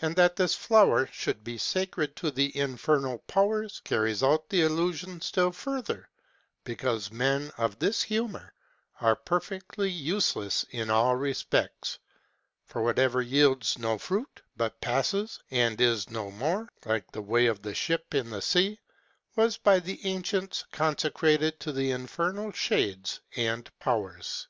[0.00, 5.20] And that this flower should be sacred to the infernal powers, carries out the allusion
[5.20, 6.08] still further;
[6.62, 8.54] because men of this humor
[9.00, 11.98] are perfectly useless in all respects:
[12.66, 17.66] for whatever yields no fruit, but passes, and is no more, like the way of
[17.66, 18.78] a ship in the sea,
[19.34, 24.46] was by the ancients consecrated to the infernal shades and powers.